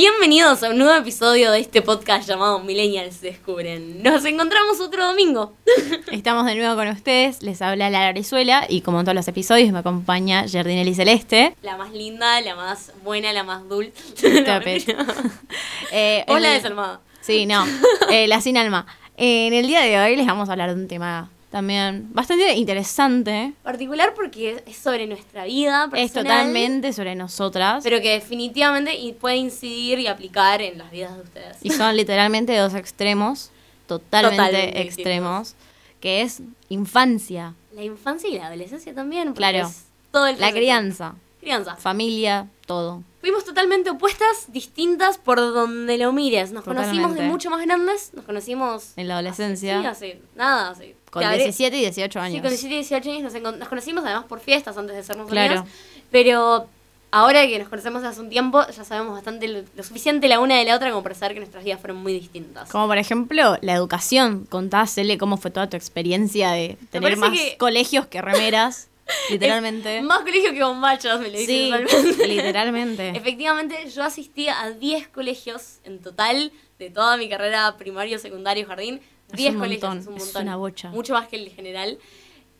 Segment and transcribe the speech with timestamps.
[0.00, 4.00] Bienvenidos a un nuevo episodio de este podcast llamado Millennials Descubren.
[4.00, 5.54] Nos encontramos otro domingo.
[6.12, 9.72] Estamos de nuevo con ustedes, les habla Lara Arizuela y como en todos los episodios
[9.72, 11.56] me acompaña Jardinelli Celeste.
[11.62, 13.92] La más linda, la más buena, la más dulce.
[15.90, 17.00] Eh, Hola el- desalmada.
[17.20, 17.66] Sí, no,
[18.08, 18.86] eh, la sin alma.
[19.16, 23.54] En el día de hoy les vamos a hablar de un tema también bastante interesante.
[23.62, 26.04] Particular porque es sobre nuestra vida personal.
[26.04, 31.16] Es totalmente sobre nosotras Pero que definitivamente y puede incidir y aplicar en las vidas
[31.16, 31.56] de ustedes.
[31.62, 33.50] y son literalmente dos extremos,
[33.86, 35.54] totalmente, Totalmente extremos,
[36.00, 39.32] que es infancia, La infancia y la adolescencia también.
[39.32, 39.66] Claro.
[39.66, 41.76] es todo el la crianza, Crianza.
[41.76, 43.02] familia, todo.
[43.20, 46.52] Fuimos totalmente opuestas, distintas por donde lo mires.
[46.52, 48.92] Nos conocimos de mucho más grandes, nos conocimos...
[48.96, 49.80] En la adolescencia.
[49.80, 50.94] Sí, hace nada, hace...
[51.10, 52.36] Con habré- 17 y 18 años.
[52.36, 55.60] Sí, con 17 y 18 años nos, conocimos además por fiestas antes de sernos Claro.
[55.60, 55.74] amigas.
[56.10, 56.68] Pero
[57.10, 60.56] ahora que nos conocemos hace un tiempo, ya sabemos bastante lo, lo suficiente la una
[60.56, 62.68] de la otra como para saber que nuestras vidas fueron muy distintas.
[62.70, 64.46] Como por ejemplo, la educación.
[64.50, 68.88] Contásele cómo fue toda tu experiencia de tener más que- colegios que remeras,
[69.30, 70.02] literalmente.
[70.02, 72.26] Más colegio que bombachos, me lo Sí, totalmente.
[72.28, 73.08] literalmente.
[73.16, 79.00] Efectivamente, yo asistía a 10 colegios en total de toda mi carrera primario, secundario, jardín.
[79.30, 80.42] Es 10 un colegios, montón, es un es montón.
[80.42, 80.88] una bocha.
[80.90, 81.98] Mucho más que el general.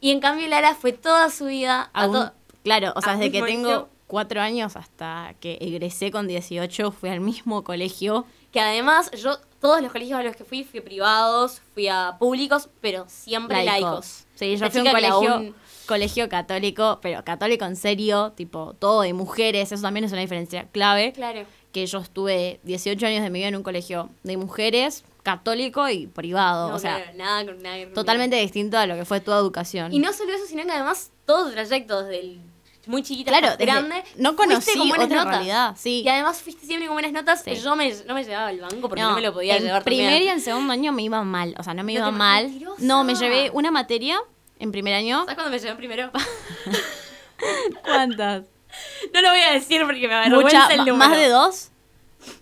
[0.01, 3.21] Y en cambio Lara fue toda su vida a un- to- claro, o sea, un
[3.21, 3.89] desde que tengo colegio.
[4.07, 8.25] cuatro años hasta que egresé con 18, fui al mismo colegio.
[8.53, 12.69] Que además yo, todos los colegios a los que fui, fui privados, fui a públicos,
[12.81, 14.25] pero siempre laicos.
[14.37, 15.55] Sí, yo La fui a un colegio, aún-
[15.87, 20.67] colegio católico, pero católico en serio, tipo todo de mujeres, eso también es una diferencia
[20.73, 21.13] clave.
[21.13, 21.45] Claro.
[21.71, 26.07] que yo estuve 18 años de mi vida en un colegio de mujeres, católico y
[26.07, 26.69] privado.
[26.71, 29.93] No, o sea, claro, nada, nada totalmente distinto a lo que fue tu educación.
[29.93, 32.41] Y no solo eso, sino que además todo tu trayecto desde el
[32.87, 34.03] muy chiquita Claro, desde- grande.
[34.17, 35.33] no conocí con buenas otra notas.
[35.34, 36.01] realidad, sí.
[36.05, 37.43] Y además fuiste siempre con buenas notas.
[37.45, 37.55] Sí.
[37.56, 40.06] Yo me, no me llevaba al banco porque no, me lo podía en llevar primer
[40.06, 40.23] también.
[40.29, 41.55] y en segundo año me iba mal.
[41.59, 42.45] O sea, no me No iba mal.
[42.49, 42.83] mentirosa.
[42.83, 44.19] No, me llevé una materia
[44.59, 45.19] en primer año.
[45.21, 46.10] ¿Sabes cuándo me llevé primero?
[47.84, 48.45] ¿Cuántas?
[49.15, 50.97] no lo voy a decir porque me avergüenza Mucha, el número.
[50.97, 51.69] más de dos.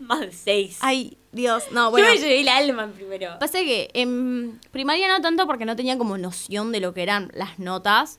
[0.00, 0.78] Más de seis.
[0.80, 1.64] Ay, Dios.
[1.72, 2.08] No, Yo bueno.
[2.08, 3.38] me llevé el alma primero.
[3.38, 7.30] Pasa que en primaria no tanto porque no tenía como noción de lo que eran
[7.34, 8.18] las notas,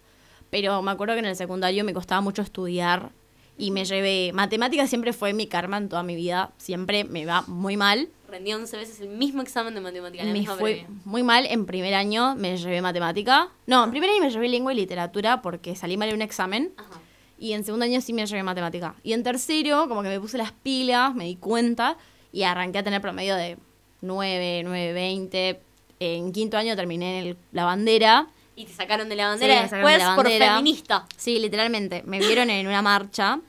[0.49, 3.09] pero me acuerdo que en el secundario me costaba mucho estudiar
[3.57, 4.31] y me llevé...
[4.33, 8.09] Matemáticas siempre fue mi karma en toda mi vida, siempre me va muy mal.
[8.29, 10.23] Rendí 11 veces el mismo examen de matemática.
[10.23, 10.87] la Me misma fue previa.
[11.05, 13.49] muy mal en primer año, me llevé matemática.
[13.65, 16.71] No, en primer año me llevé lengua y literatura porque salí mal en un examen.
[16.77, 17.01] Ajá.
[17.39, 18.95] Y en segundo año sí me llevé matemática.
[19.03, 21.97] Y en tercero, como que me puse las pilas, me di cuenta
[22.31, 23.57] y arranqué a tener promedio de
[24.01, 25.59] 9, 9, 20.
[25.99, 28.27] En quinto año terminé en el- la bandera.
[28.55, 30.55] Y te sacaron de la bandera Sí, después de la por bandera.
[30.55, 31.05] feminista.
[31.15, 32.03] Sí, literalmente.
[32.05, 33.39] Me vieron en una marcha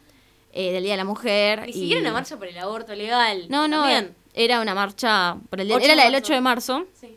[0.52, 1.62] eh, del Día de la Mujer.
[1.66, 3.46] Ni y- siquiera una marcha por el aborto legal.
[3.50, 4.14] No, no, También.
[4.34, 6.24] era una marcha por el día- 8 Era de la del marzo.
[6.26, 6.86] 8 de marzo.
[6.98, 7.16] Sí.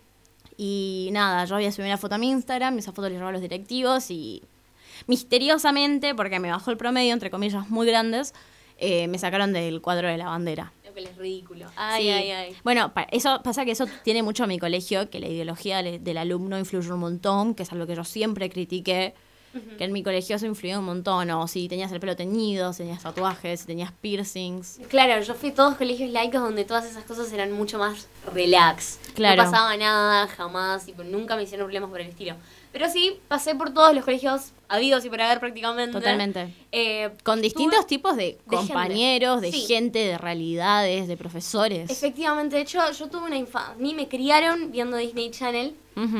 [0.57, 3.33] Y nada, yo había subido una foto a mi Instagram, esa foto le llevaba a
[3.33, 4.44] los directivos y
[5.07, 8.33] misteriosamente, porque me bajó el promedio, entre comillas, muy grandes,
[8.77, 10.71] eh, me sacaron del cuadro de la bandera.
[10.91, 11.68] Lo que es ridículo.
[11.75, 12.09] Ay, Sí.
[12.09, 12.56] ay, ay.
[12.63, 16.59] Bueno, eso pasa que eso tiene mucho a mi colegio, que la ideología del, alumno
[16.59, 19.13] influye un montón, que es algo que yo siempre critiqué,
[19.78, 22.80] que en mi colegio eso influyó un montón, o si tenías el pelo teñido, si
[22.80, 24.80] tenías tatuajes, si tenías piercings.
[24.88, 29.00] Claro, yo fui a todos colegios laicos donde todas esas cosas eran mucho más relax.
[29.13, 29.44] Claro.
[29.44, 32.35] No pasaba nada, jamás, y nunca me hicieron problemas por el estilo.
[32.71, 35.91] Pero sí, pasé por todos los colegios habidos y por haber prácticamente.
[35.91, 36.53] Totalmente.
[36.71, 39.67] Eh, Con distintos tipos de de compañeros, de gente.
[39.67, 39.73] Sí.
[39.73, 41.89] gente, de realidades, de profesores.
[41.89, 43.73] Efectivamente, de hecho, yo tuve una infancia.
[43.73, 45.75] A mí me criaron viendo Disney Channel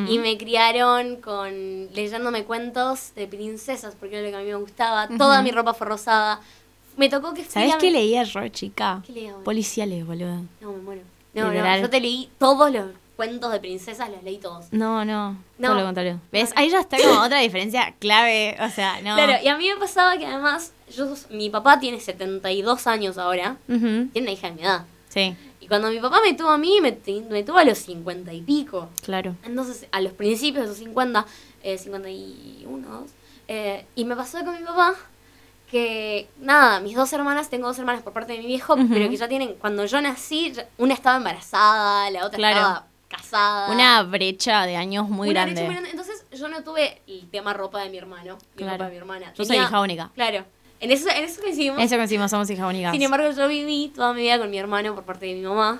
[0.10, 4.56] y me criaron con leyéndome cuentos de princesas, porque era lo que a mí me
[4.56, 5.08] gustaba.
[5.18, 6.42] Toda mi ropa fue rosada.
[6.98, 9.02] Me tocó que ¿Sabes qué leía yo, chica?
[9.08, 9.44] ¿Qué leía vos?
[9.44, 10.44] Policiales, boludo.
[10.60, 11.02] No, me muero.
[11.34, 12.88] No, no, yo te leí todos los
[13.22, 14.66] cuentos de princesas, los leí todos.
[14.72, 15.68] No, no, No.
[15.68, 16.20] todo lo contrario.
[16.32, 16.52] ¿Ves?
[16.56, 19.14] Ahí ya está como otra diferencia clave, o sea, no.
[19.16, 23.58] Claro, y a mí me pasaba que además, yo, mi papá tiene 72 años ahora,
[23.68, 24.86] tiene una hija de mi edad.
[25.10, 28.42] Sí, Y cuando mi papá me tuvo a mí, me, tuvo a los 50 y
[28.42, 28.90] pico.
[29.04, 29.36] claro.
[29.44, 31.26] Entonces, a los principios de esos 50,
[31.64, 33.12] eh, 51, dos,
[33.48, 34.96] eh, y me pasó con mi papá
[35.70, 39.16] que, nada, mis dos hermanas, tengo dos hermanas por parte de mi viejo, pero que
[39.16, 42.58] ya tienen, cuando yo nací, una estaba embarazada, la otra Claro.
[42.58, 42.86] estaba
[43.32, 43.72] casada.
[43.72, 45.54] Una brecha de años muy Una grande.
[45.54, 45.90] brecha muy grande.
[45.92, 48.74] Entonces, yo no tuve el tema ropa de mi hermano, mi Claro.
[48.74, 49.28] ropa de mi hermana.
[49.36, 50.12] Yo soy Tenía- hija única.
[50.16, 50.46] Claro.
[50.80, 51.80] En eso, en eso coincidimos.
[51.82, 52.92] Eso que decimos, somos hijas únicas.
[52.92, 55.80] Sin embargo, yo viví toda mi vida con mi hermano por parte de mi mamá.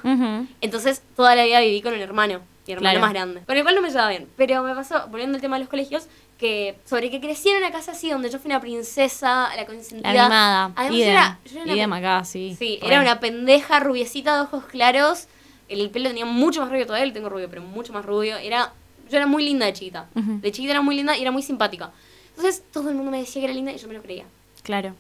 [0.62, 3.00] Entonces, toda la vida viví con un hermano, mi hermano Claro.
[3.02, 4.30] más grande, con el cual no me llevaba bien.
[4.38, 6.08] Pero me pasó, volviendo al tema de los colegios,
[6.38, 10.14] que sobre que crecí en una casa así donde yo fui una princesa, la consentida.
[10.14, 10.72] La mimada.
[10.76, 12.56] Además idem, era, yo era una idem pe- acá, sí.
[12.58, 15.28] Sí, era una pendeja rubiecita de ojos claros.
[15.72, 18.38] El pelo tenía mucho más rubio todavía, lo tengo rubio, pero mucho más rubio.
[18.38, 18.74] Era,
[19.10, 20.08] yo era muy linda de chiquita.
[20.14, 21.92] De chiquita era muy linda y era muy simpática.
[22.36, 24.26] Entonces todo el mundo me decía que era linda y yo me lo creía.
[24.64, 24.94] Claro.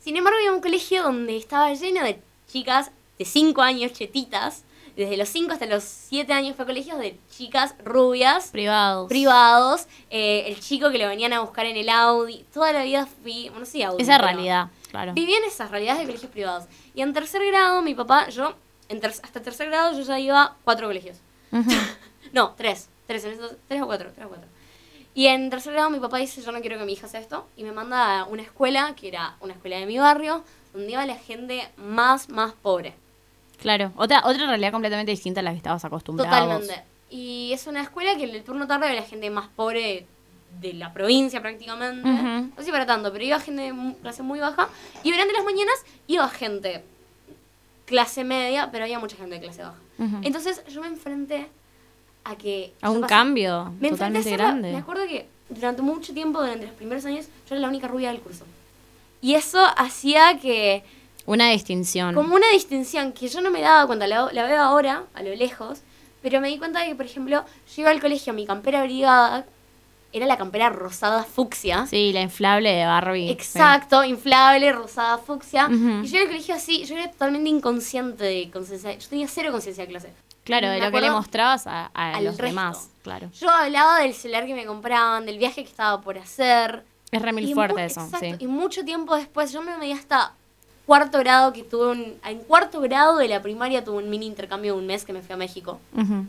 [0.00, 2.18] Sin embargo, iba a un colegio donde estaba lleno de
[2.50, 4.64] chicas de 5 años chetitas.
[4.96, 9.08] Desde los 5 hasta los 7 años fue a colegios de chicas rubias, Privados.
[9.08, 9.86] privados.
[10.10, 12.44] eh, el chico que lo venían a buscar en el Audi.
[12.52, 14.02] Toda la vida fui, bueno, sí, Audi.
[14.02, 15.12] Esa realidad, claro.
[15.14, 16.64] Viví en esas realidades de colegios privados.
[16.94, 18.54] Y en tercer grado, mi papá, yo,
[18.90, 21.16] en ter- hasta tercer grado yo ya iba a cuatro colegios.
[21.52, 21.70] Ujú.
[22.32, 22.88] No, tres.
[23.08, 24.46] Tres, en esos- tres o cuatro, tres o cuatro.
[25.14, 27.48] Y en tercer grado mi papá dice, yo no quiero que mi hija sea esto.
[27.56, 31.04] Y me manda a una escuela, que era una escuela de mi barrio, donde iba
[31.06, 32.94] la gente más, más pobre.
[33.60, 33.90] Claro.
[33.96, 36.30] Otra, otra realidad completamente distinta a la que estabas acostumbrado.
[36.30, 36.84] Totalmente.
[37.10, 40.06] Y es una escuela que en el turno tarde había la gente más pobre
[40.60, 42.08] de la provincia prácticamente.
[42.08, 42.52] Ujú.
[42.56, 44.68] No sé para tanto, pero iba gente de clase muy baja.
[45.02, 45.74] Y durante las mañanas
[46.06, 46.84] iba gente
[47.90, 49.74] clase media, pero había mucha gente de clase baja.
[50.22, 51.48] Entonces yo me enfrenté
[52.24, 52.72] a que...
[52.80, 54.72] A un pasé- cambio Me totalmente la- grande.
[54.72, 58.08] Me acuerdo que durante mucho tiempo, durante los primeros años, yo era la única rubia
[58.12, 58.44] del curso.
[59.20, 60.82] Y eso hacía que
[61.26, 62.14] Una distinción.
[62.14, 65.34] como una distinción que yo no me daba cuenta, la, la veo ahora, a lo
[65.34, 65.80] lejos,
[66.22, 67.44] pero me di cuenta de que, por ejemplo,
[67.74, 69.44] yo iba al colegio, mi campera abrigada
[70.12, 71.86] era la campera rosada fucsia.
[71.86, 73.30] Sí, la inflable de Barbie.
[73.30, 75.68] Exacto, inflable, rosada fucsia.
[75.70, 78.96] Y yo iba al colegio así, yo era totalmente inconsciente de conciencia.
[78.96, 80.12] Yo tenía cero conciencia de clase.
[80.44, 81.90] Claro, de lo que le mostrabas a,
[82.22, 82.42] los resto.
[82.42, 82.90] demás.
[83.02, 83.30] Claro.
[83.38, 86.84] Yo hablaba del celular que me compraban, del viaje que estaba por hacer.
[87.10, 88.36] Es re mil fuerte eso, exacto, sí.
[88.38, 90.32] Y mucho tiempo después, yo me medí hasta
[90.86, 92.18] cuarto grado que tuve un...
[92.24, 95.22] En cuarto grado de la primaria tuve un mini intercambio de un mes que me
[95.22, 95.78] fui a México.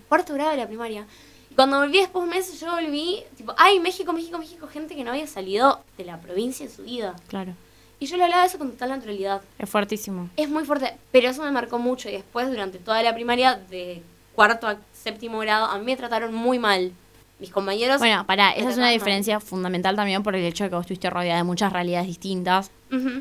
[0.07, 1.07] Cuarto grado de la primaria.
[1.51, 4.95] Y cuando volví después de un mes, yo volví, tipo, ay, México, México, México, gente
[4.95, 7.13] que no había salido de la provincia en su vida.
[7.27, 7.53] Claro.
[7.99, 9.41] Y yo le hablaba de eso con total naturalidad.
[9.59, 10.29] Es fuertísimo.
[10.37, 12.07] Es muy fuerte, pero eso me marcó mucho.
[12.07, 14.01] Y después, durante toda la primaria, de
[14.33, 16.93] cuarto a séptimo grado, a mí me trataron muy mal.
[17.37, 17.99] Mis compañeros...
[17.99, 18.93] Bueno, pará, esa es una mal.
[18.93, 22.71] diferencia fundamental también por el hecho de que vos estuviste rodeada de muchas realidades distintas.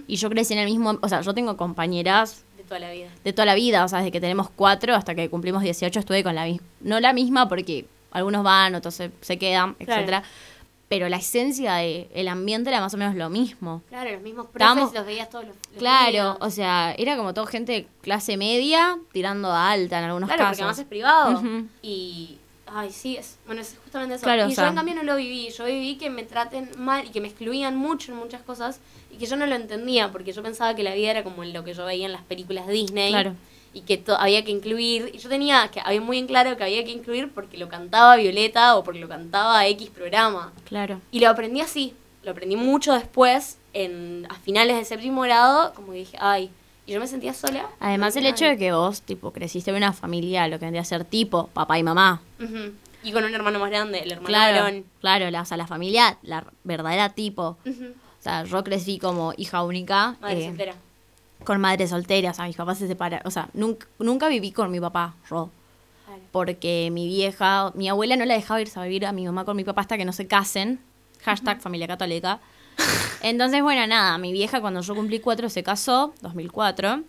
[0.07, 3.09] Y yo crecí en el mismo, o sea, yo tengo compañeras De toda la vida.
[3.25, 6.23] de toda la vida, o sea, desde que tenemos cuatro hasta que cumplimos 18 estuve
[6.23, 9.93] con la misma, no la misma porque algunos van, otros se, se quedan, Claro.
[9.93, 10.23] etcétera,
[10.89, 13.83] pero la esencia de el ambiente era más o menos lo mismo.
[13.89, 16.37] Claro, los mismos profes Estábamos- los veías todos los, los Claro, días.
[16.41, 20.47] o sea, era como todo gente de clase media tirando a alta en algunos Claro,
[20.47, 20.63] porque casos.
[20.63, 21.43] además es privado.
[21.83, 22.37] Y.
[22.73, 24.23] Ay, sí, es, bueno, es justamente eso.
[24.23, 25.51] Claro, y o yo en cambio no lo viví.
[25.51, 28.79] Yo viví que me traten mal y que me excluían mucho en muchas cosas
[29.13, 31.65] y que yo no lo entendía porque yo pensaba que la vida era como lo
[31.65, 33.11] que yo veía en las películas Disney.
[33.11, 33.35] Claro.
[33.73, 35.11] Y que había que incluir.
[35.15, 38.17] Y yo tenía que había muy en claro que había que incluir porque lo cantaba
[38.17, 40.53] Violeta o porque lo cantaba X programa.
[40.65, 41.01] Claro.
[41.11, 41.95] Y lo aprendí así.
[42.23, 46.51] Lo aprendí mucho después, en, a finales de séptimo grado, como que dije, ay.
[46.87, 47.69] Y yo me sentía sola.
[47.79, 50.85] Además el hecho de que vos, tipo, creciste en una familia, lo que vendría a
[50.85, 52.21] ser tipo, papá y mamá.
[53.03, 56.19] Y con un hermano más grande, el hermano Claro, claro, la, o sea, la familia,
[56.23, 57.59] la verdadera tipo.
[57.65, 60.75] O sea, yo crecí como hija única, Madre eh, soltera.
[61.45, 64.71] Con madre soltera, o sea, mis papás se separaron, o sea, nunca, nunca viví con
[64.71, 65.51] mi papá, Claro.
[66.33, 69.57] porque mi vieja, mi abuela no la dejaba irse a vivir a mi mamá con
[69.57, 70.81] mi papá hasta que no se casen,
[71.23, 72.41] hashtag familia católica.
[73.23, 77.03] Entonces, bueno, nada, mi vieja cuando yo cumplí cuatro se casó, 2004, Ajá.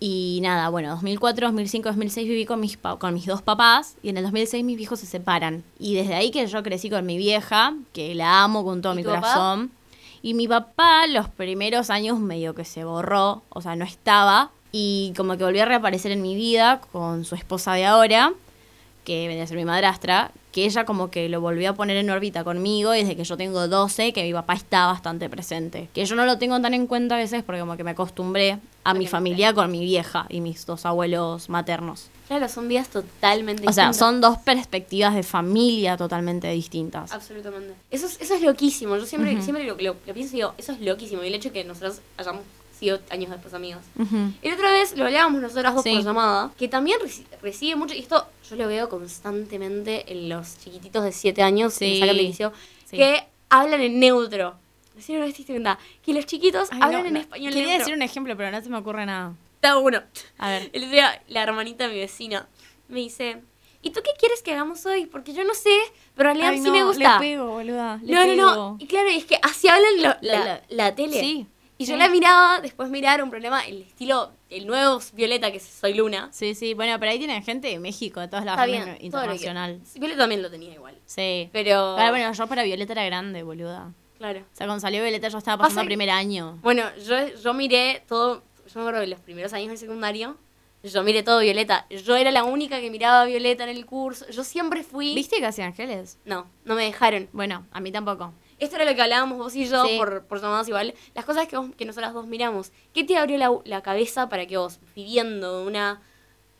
[0.00, 4.08] y nada, bueno, 2004, 2005, 2006 viví con mis, pa- con mis dos papás y
[4.10, 5.62] en el 2006 mis viejos se separan.
[5.78, 8.96] Y desde ahí que yo crecí con mi vieja, que la amo con todo ¿Y
[8.96, 9.68] mi papá?
[10.22, 14.50] Y mi papá los primeros años medio que se borró, o sea, no estaba.
[14.72, 18.32] Y como que volvió a reaparecer en mi vida con su esposa de ahora,
[19.08, 22.10] que venía a ser mi madrastra, que ella como que lo volvió a poner en
[22.10, 25.88] órbita conmigo y desde que yo tengo 12, que mi papá está bastante presente.
[25.94, 28.58] Que yo no lo tengo tan en cuenta a veces porque como que me acostumbré
[28.84, 32.08] a mi familia con mi vieja y mis dos abuelos maternos.
[32.26, 33.96] Claro, son vidas totalmente O sea, distintas.
[33.96, 37.10] son dos perspectivas de familia totalmente distintas.
[37.12, 37.74] Absolutamente.
[37.90, 38.96] Eso es, eso es loquísimo.
[38.98, 41.22] Yo siempre, siempre lo, lo- lo pienso y digo, eso es loquísimo.
[41.24, 42.42] Y el hecho de que nosotros hayamos
[42.78, 43.84] sido años después amigas.
[43.98, 44.32] Ujú.
[44.42, 45.94] Y la otra vez lo hablábamos nosotras dos Sí.
[45.94, 50.58] por llamada, que también reci- recibe mucho, y esto yo lo veo constantemente en los
[50.58, 51.90] chiquititos de 7 años que Sí.
[51.92, 52.52] nos sacan de liceo,
[52.88, 52.96] Sí.
[52.96, 54.54] que hablan en neutro.
[54.96, 57.20] Recién te diste cuenta, que los chiquitos Ay, hablan no, en no.
[57.20, 57.78] español Quería neutro.
[57.84, 59.34] decir un ejemplo, pero no se me ocurre nada.
[59.56, 60.02] Está uno.
[60.38, 60.70] A ver.
[60.72, 62.48] El día, la hermanita de mi vecina
[62.88, 63.42] me dice,
[63.82, 65.06] ¿y tú qué quieres que hagamos hoy?
[65.06, 65.70] Porque yo no sé,
[66.16, 67.14] pero en realidad Ay, sí no, me gusta.
[67.14, 68.00] Le pego, boluda.
[68.02, 68.50] le no, no, no.
[68.50, 68.76] pego.
[68.80, 71.20] Y claro, es que así hablan lo- la, La- la tele.
[71.20, 71.46] Sí.
[71.80, 75.62] Y yo la miraba, después mirar un programa, el estilo, el nuevo Violeta, que es
[75.62, 76.28] Soy Luna.
[76.32, 76.74] Sí, sí.
[76.74, 78.60] Bueno, pero ahí tienen gente de México, de todos lados.
[78.60, 79.80] Está bien, que- internacional.
[79.94, 80.98] Violeta también lo tenía igual.
[81.06, 81.48] Sí.
[81.52, 81.94] Pero.
[81.96, 83.92] Pero bueno, yo para Violeta era grande, boluda.
[84.18, 84.40] Claro.
[84.40, 86.58] O sea, cuando salió Violeta yo estaba Pasa pasando que- primer año.
[86.62, 88.42] Bueno, yo, yo miré todo.
[88.66, 90.36] Yo me acuerdo de los primeros años del secundario.
[90.82, 91.86] Yo miré todo Violeta.
[91.90, 94.28] Yo era la única que miraba a Violeta en el curso.
[94.30, 95.14] Yo siempre fui.
[95.14, 96.18] ¿Viste Casi Ángeles?
[96.24, 97.28] No, no me dejaron.
[97.32, 98.32] Bueno, a mí tampoco.
[98.58, 99.96] Esto era lo que hablábamos vos y yo Sí.
[99.98, 100.94] por, por llamadas igual.
[101.14, 102.72] Las cosas que, vos- que nosotras dos miramos.
[102.92, 106.00] ¿Qué te abrió la, la cabeza para que vos, viviendo una.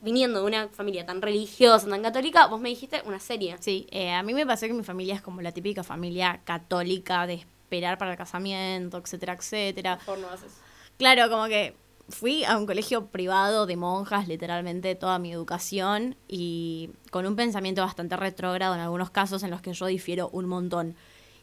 [0.00, 3.56] viniendo de una familia tan religiosa, tan católica, vos me dijiste una serie?
[3.58, 7.26] Sí, eh, a mí me pasó que mi familia es como la típica familia católica
[7.26, 9.96] de esperar para el casamiento, etcétera, etcétera.
[9.96, 10.52] Mejor no haces.
[10.98, 11.74] Claro, como que
[12.08, 17.82] fui a un colegio privado de monjas literalmente toda mi educación y con un pensamiento
[17.82, 20.94] bastante retrógrado en algunos casos en los que yo difiero un montón.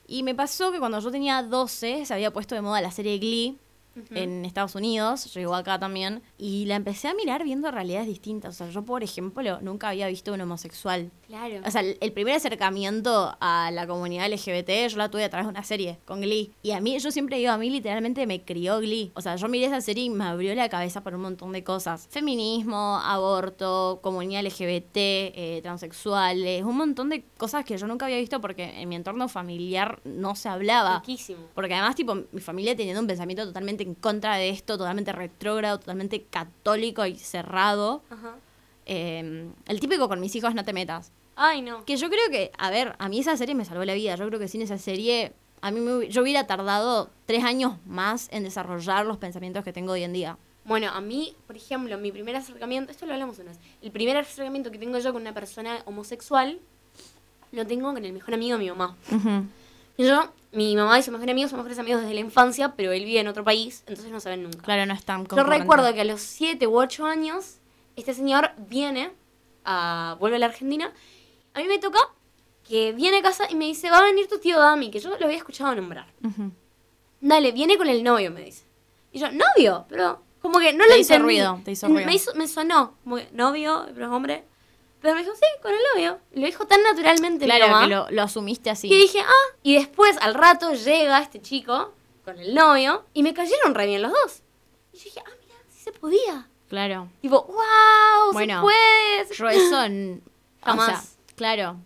[0.07, 3.17] Y me pasó que cuando yo tenía 12 se había puesto de moda la serie
[3.17, 3.59] Glee
[4.11, 8.55] en Estados Unidos, llegó acá también, y la empecé a mirar viendo realidades distintas.
[8.55, 11.11] O sea, yo, por ejemplo, nunca había visto un homosexual.
[11.27, 11.61] Claro.
[11.65, 15.47] O sea, el el primer acercamiento a la comunidad LGBT yo la tuve a través
[15.47, 16.53] de una serie, con Glee.
[16.61, 19.11] Y a mí, yo siempre digo, a mí literalmente me crió Glee.
[19.15, 21.63] O sea, yo miré esa serie y me abrió la cabeza por un montón de
[21.63, 22.07] cosas.
[22.11, 28.39] Feminismo, aborto, comunidad LGBT, eh, transexuales, un montón de cosas que yo nunca había visto
[28.39, 30.99] porque en mi entorno familiar no se hablaba.
[30.99, 31.39] Riquísimo.
[31.55, 35.79] Porque además, tipo, mi familia teniendo un pensamiento totalmente en contra de esto, totalmente retrógrado,
[35.79, 38.01] totalmente católico y cerrado.
[38.09, 38.35] Ajá.
[38.85, 41.11] eh, el típico con mis hijos no te metas.
[41.35, 41.85] Ay, no.
[41.85, 44.15] Que yo creo que, a ver, a mí esa serie me salvó la vida.
[44.15, 48.29] Yo creo que sin esa serie, a mí me yo hubiera tardado tres años más
[48.31, 50.37] en desarrollar los pensamientos que tengo hoy en día.
[50.63, 54.17] Bueno, a mí, por ejemplo, mi primer acercamiento, esto lo hablamos una vez, el primer
[54.17, 56.59] acercamiento que tengo yo con una persona homosexual,
[57.51, 58.95] lo tengo con el mejor amigo de mi mamá.
[59.97, 62.91] Y yo, mi mamá y su mejor amigo son mejores amigos desde la infancia, pero
[62.91, 64.59] él vive en otro país, entonces no saben nunca.
[64.63, 67.57] Claro, no es tan Yo recuerdo que a los 7 u 8 años,
[67.95, 69.11] este señor viene,
[69.65, 70.91] a, vuelve a la Argentina.
[71.53, 71.99] A mí me toca
[72.67, 75.09] que viene a casa y me dice, va a venir tu tío Dami, que yo
[75.17, 76.07] lo había escuchado nombrar.
[76.23, 76.51] Ujú.
[77.21, 78.63] Dale, viene con el novio, me dice.
[79.11, 79.85] Y yo, ¿novio?
[79.89, 81.23] Pero como que no Te lo hizo entendí.
[81.35, 82.11] ruido, te hizo Me ruido.
[82.11, 84.43] hizo- me sonó, como que, novio, pero es hombre.
[85.05, 86.19] Pero me dijo, sí, con el novio.
[86.33, 88.89] Lo dijo tan naturalmente mi Claro, mamá, que lo, lo asumiste así.
[88.89, 89.55] que dije, ah.
[89.61, 91.93] Y después, al rato, llega este chico
[92.23, 94.41] con el novio y me cayeron re bien los dos.
[94.93, 96.47] Y yo dije, ah, mira, sí se podía.
[96.69, 97.07] Claro.
[97.21, 99.35] Tipo, wow, Bueno, se puede.
[99.37, 99.75] Yo eso...
[100.63, 100.87] o Jamás.
[100.87, 101.77] sea, claro.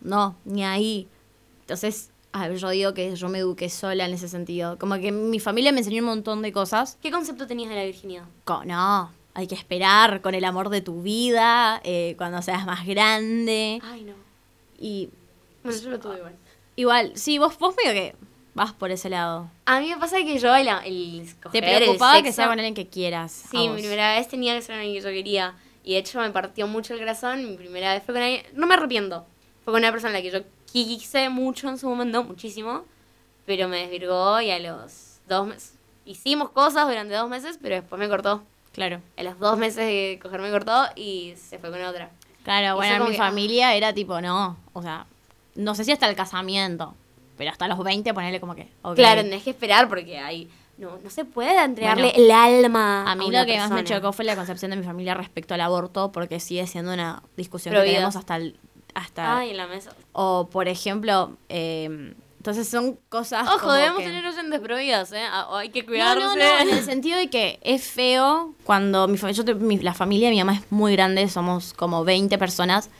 [0.00, 1.06] No, ni ahí.
[1.60, 4.76] Entonces, a ver, yo digo que yo me eduqué sola en ese sentido.
[4.78, 6.98] Como que mi familia me enseñó un montón de cosas.
[7.00, 8.24] ¿Qué concepto tenías de la virginidad?
[8.44, 12.86] Co- no, hay que esperar con el amor de tu vida, eh, cuando seas más
[12.86, 13.80] grande.
[13.82, 14.14] Ay, no.
[14.78, 15.08] Y
[15.62, 16.36] Bueno, yo lo tuve igual.
[16.76, 18.14] igual, sí, vos, vos medio que
[18.54, 19.50] vas por ese lado.
[19.66, 22.58] A mí me pasa que yo el, el Te coger, el preocupaba que sea con
[22.58, 23.32] alguien que quieras.
[23.50, 25.54] Sí, mi primera vez tenía que ser con alguien que yo quería.
[25.82, 27.44] Y de hecho me partió mucho el corazón.
[27.50, 28.46] Mi primera vez fue con alguien.
[28.54, 29.26] No me arrepiento.
[29.64, 32.84] Fue con una persona a la que yo quise mucho en su momento, muchísimo.
[33.46, 35.74] Pero me desvirgó y a los dos meses.
[36.06, 38.42] Hicimos cosas durante dos meses, pero después me cortó.
[38.74, 39.00] Claro.
[39.16, 42.10] A los dos meses de coger me cortó y se fue con otra.
[42.42, 43.26] Claro, Y bueno, en mi que, ah.
[43.26, 45.06] familia era tipo, no, o sea,
[45.54, 46.94] no sé si hasta el casamiento,
[47.38, 48.96] pero hasta los 20 ponerle como que, ok.
[48.96, 50.50] Claro, tenés que esperar porque hay.
[50.76, 53.08] No, no se puede entregarle Bueno, el alma.
[53.10, 55.54] A mí una lo que más me chocó fue la concepción de mi familia respecto
[55.54, 58.58] al aborto, porque sigue siendo una discusión que tenemos hasta el,
[58.92, 59.92] hasta Ay, en la mesa.
[60.12, 62.14] o por ejemplo, eh,
[62.44, 65.24] entonces son cosas Ojo, como debemos que- tener oyentes prohibidas, ¿eh?
[65.48, 66.20] O hay que No, cuidarse.
[66.20, 69.94] no, no, en el sentido de que es feo cuando mi, yo te- mi- la
[69.94, 72.90] familia de mi mamá es muy grande, somos como 20 personas,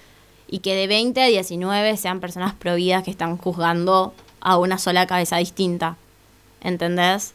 [0.49, 5.07] y que de 20 a 19 sean personas prohibidas que están juzgando a una sola
[5.07, 5.99] cabeza distinta.
[6.63, 7.35] ¿Entendés?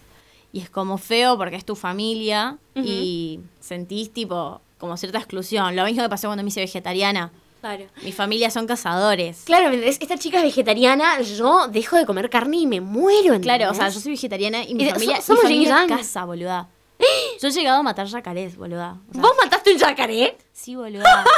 [0.51, 5.75] Y es como feo porque es tu familia y sentís tipo como cierta exclusión.
[5.75, 7.32] Lo mismo que pasó cuando me hice vegetariana.
[7.62, 7.86] Claro.
[8.04, 9.42] Mi familia son cazadores.
[9.46, 9.70] Claro.
[9.72, 13.42] Esta chica es vegetariana, yo dejo de comer carne y me muero, ¿entendés?
[13.44, 16.25] Claro, o sea, yo soy vegetariana y mi Y familia, so- somos mi familia caza,
[16.25, 16.70] boluda.
[17.42, 18.98] Yo he llegado a matar yacarés, boluda.
[19.10, 20.38] O sea, ¿Vos mataste un yacaré?
[20.51, 21.24] Sí, boluda.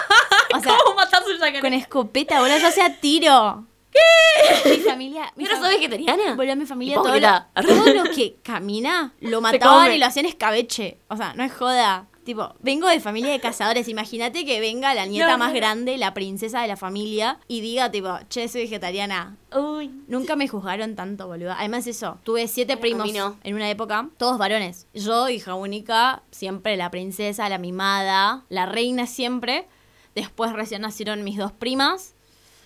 [0.54, 1.62] O sea, ¿Cómo mataste un yacaré?
[1.62, 3.66] con escopeta, boluda, yo hacía tiro.
[3.92, 4.70] ¿Qué?
[4.70, 5.32] Mi familia...
[5.36, 6.36] Mi ¿Pero fam- sos vegetariana?
[6.36, 10.98] Boluda, mi familia, todo lo, todo lo que camina, lo mataban y lo hacían escabeche.
[11.10, 12.08] O sea, no es joda.
[12.24, 13.88] Tipo, vengo de familia de cazadores.
[13.88, 17.62] Imagínate que venga la nieta No, más no, grande, la princesa de la familia, y
[17.62, 19.38] diga, tipo, che, soy vegetariana.
[19.56, 19.90] Uy.
[20.08, 21.52] Nunca me juzgaron tanto, boludo.
[21.52, 23.38] Además eso, tuve siete primos no.
[23.44, 24.88] en una época, todos varones.
[24.94, 29.68] Yo, hija única, siempre la princesa, la mimada, la reina siempre.
[30.14, 32.14] Después recién nacieron mis dos primas,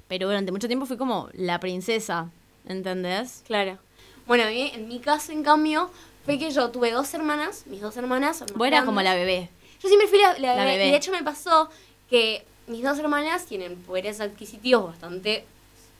[0.07, 2.29] pero durante mucho tiempo fui como la princesa,
[2.67, 3.43] ¿entendés?
[3.45, 3.77] Claro.
[4.27, 5.91] Bueno, en mi caso, en cambio,
[6.25, 8.37] fue que yo tuve dos hermanas, mis dos hermanas.
[8.39, 9.49] son más Vos eras como la bebé.
[9.81, 10.87] Yo siempre fui la, la La bebé, bebé.
[10.87, 11.69] Y de hecho me pasó
[12.09, 15.45] que mis dos hermanas tienen poderes adquisitivos bastante,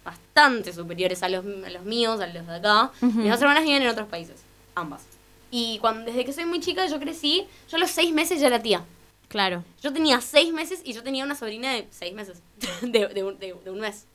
[0.03, 2.91] bastante superiores a los, a los míos, a los de acá.
[3.01, 4.41] Mis dos hermanas viven en otros países,
[4.75, 5.03] ambas.
[5.51, 8.48] Y cuando, desde que soy muy chica yo crecí, yo a los seis meses ya
[8.48, 8.84] era tía.
[9.27, 9.63] Claro.
[9.82, 12.41] Yo tenía seis meses y yo tenía una sobrina de seis meses,
[12.82, 14.05] de, de un, de- de un mes.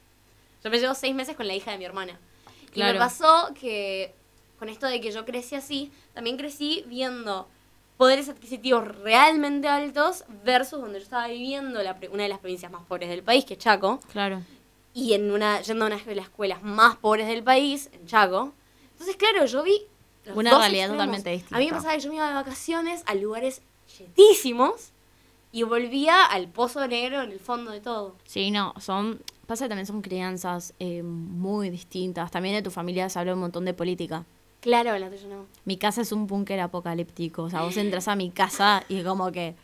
[0.63, 2.19] Yo me llevo seis meses con la hija de mi hermana.
[2.71, 2.93] Y Claro.
[2.95, 4.15] me pasó que
[4.61, 7.49] con esto de que yo crecí así, también crecí viendo
[7.97, 12.83] poderes adquisitivos realmente altos versus donde yo estaba viviendo, la, una de las provincias más
[12.87, 14.43] pobres del país, que es Chaco, Claro.
[14.95, 18.53] y en una, yendo a una de las escuelas más pobres del país, en Chaco.
[18.93, 19.83] Entonces, claro, yo vi
[20.27, 21.17] los Una dos realidad extremos.
[21.17, 21.77] totalmente A mí me distinta.
[21.77, 24.91] pasaba que yo me iba de vacaciones a lugares chetísimos
[25.53, 28.15] y volvía al pozo negro en el fondo de todo.
[28.25, 29.21] Sí, no, son.
[29.47, 32.31] Pasa que también son crianzas eh, muy distintas.
[32.31, 34.25] También de tu familia se habla un montón de política.
[34.61, 35.47] Claro, la tuya no.
[35.65, 37.45] Mi casa es un búnker apocalíptico.
[37.45, 39.55] O sea, vos entras a mi casa y como que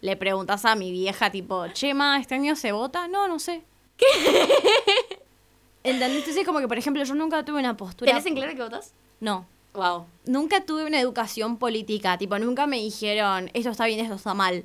[0.00, 3.08] le preguntas a mi vieja, tipo, Chema, ¿este año se vota?
[3.08, 3.62] No, no sé.
[3.96, 4.06] ¿Qué?
[5.84, 6.18] ¿Entendés?
[6.18, 8.10] Entonces, como que, por ejemplo, yo nunca tuve una postura.
[8.10, 8.92] ¿Tenés en claro que votas?
[9.20, 9.46] No.
[9.74, 10.06] Wow.
[10.24, 12.16] Nunca tuve una educación política.
[12.16, 14.64] Tipo, nunca me dijeron, esto está bien, esto está mal.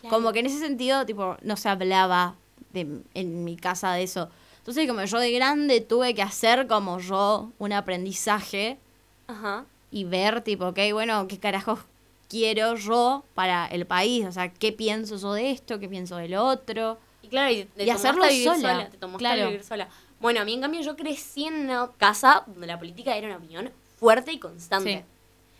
[0.00, 0.16] Claro.
[0.16, 2.36] Como que en ese sentido, tipo, no se hablaba
[2.72, 4.30] de, en mi casa de eso.
[4.58, 8.78] Entonces, como yo de grande tuve que hacer como yo un aprendizaje
[9.26, 9.64] Ajá.
[9.90, 11.80] y ver, tipo, ok, bueno, qué carajos
[12.28, 14.26] quiero yo para el país.
[14.26, 16.98] O sea, qué pienso yo de esto, qué pienso del otro.
[17.22, 19.46] Y claro, y, te Y hacerlo vivir sola, Te tomaste claro.
[19.46, 19.88] vivir sola.
[20.20, 23.36] Bueno, a mí en cambio yo crecí en una casa donde la política era una
[23.36, 25.04] opinión fuerte y constante.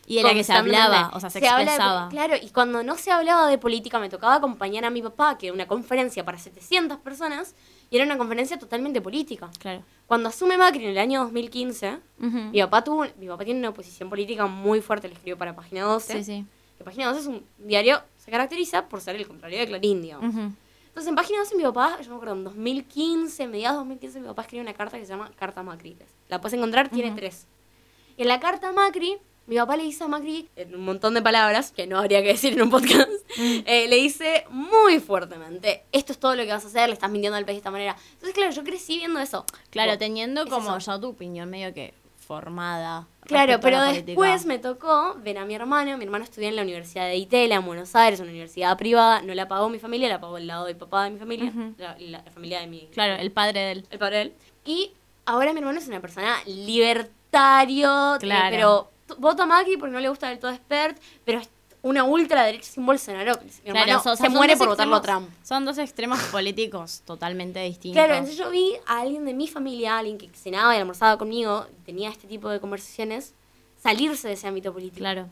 [0.06, 2.08] Y de la que se hablaba, o sea, se, de- expresaba.
[2.10, 5.46] claro, y cuando no se hablaba de política me tocaba acompañar a mi papá, que
[5.46, 7.54] era una conferencia para 700 personas,
[7.90, 9.50] y era una conferencia totalmente política.
[9.58, 9.82] Claro.
[10.06, 12.28] Cuando asume Macri en el año 2015, Ujú.
[12.28, 15.82] mi papá tuvo, mi papá tiene una posición política muy fuerte, le escribió para Página
[15.84, 16.12] 12.
[16.18, 16.46] Sí, sí.
[16.76, 20.34] Que Página 12 es un diario, se caracteriza por ser el contrario de Clarín, digamos.
[20.34, 20.52] Ujú.
[20.88, 24.26] Entonces, en página 12, mi papá, yo me acuerdo, en 2015, mediados de 2015, mi
[24.28, 25.96] papá escribió una carta que se llama Carta Macri.
[26.28, 27.16] La puedes encontrar, tiene Ujú.
[27.18, 27.46] tres.
[28.16, 31.22] Y en la carta Macri, mi papá le dice a Macri, en un montón de
[31.22, 33.08] palabras, que no habría que decir en un podcast,
[33.38, 37.10] eh, le dice muy fuertemente, esto es todo lo que vas a hacer, le estás
[37.10, 37.96] mintiendo al país de esta manera.
[38.14, 39.44] Entonces, claro, yo crecí viendo eso.
[39.70, 40.92] Claro, teniendo es como eso.
[40.92, 41.92] ya tu opinión medio que
[42.26, 43.06] formada.
[43.26, 45.96] Claro, pero después me tocó ver a mi hermano.
[45.98, 49.20] Mi hermano estudió en la Universidad de Itela, en Buenos Aires, una universidad privada.
[49.22, 51.96] No la pagó mi familia, la pagó el lado del papá de mi familia, la,
[51.98, 53.86] la- la familia de mi, Claro, el padre del.
[53.90, 54.32] el padre de él.
[54.64, 54.92] Y
[55.26, 58.48] ahora mi hermano es una persona libertario, eh, Claro.
[58.50, 61.48] pero vota a Macri porque no le gusta del todo expert, pero es
[61.82, 63.38] una ultraderecha sin Bolsonaro.
[63.64, 65.28] Mi hermano so- se muere por votarlo a Trump.
[65.42, 67.96] Son dos extremos políticos totalmente distintos.
[67.98, 71.66] Claro, entonces yo vi a alguien de mi familia, alguien que cenaba y almorzaba conmigo,
[71.70, 73.34] y tenía este tipo de conversaciones,
[73.82, 74.98] salirse de ese ámbito político.
[74.98, 75.28] Claro.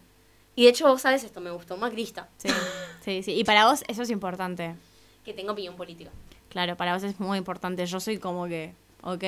[0.55, 2.49] Y de hecho, vos sabes esto, me gustó Macrista, Sí,
[3.03, 3.33] sí, sí.
[3.33, 4.75] Y para vos eso es importante.
[5.25, 6.11] que tenga opinión política.
[6.51, 7.87] Claro, para vos es muy importante.
[7.87, 9.25] Yo soy como que, ok,